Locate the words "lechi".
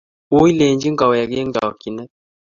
0.59-0.89